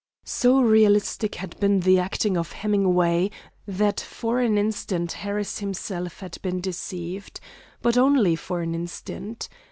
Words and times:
So 0.25 0.59
realistic 0.61 1.35
had 1.35 1.59
been 1.59 1.81
the 1.81 1.99
acting 1.99 2.35
of 2.35 2.53
Hemingway 2.53 3.29
that 3.67 3.99
for 3.99 4.39
an 4.39 4.57
instant 4.57 5.11
Harris 5.11 5.59
himself 5.59 6.21
had 6.21 6.39
been 6.41 6.59
deceived. 6.59 7.39
But 7.83 7.99
only 7.99 8.35
for 8.35 8.61
an 8.61 8.73
instant. 8.73 9.47